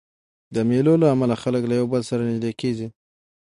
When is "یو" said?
1.79-1.87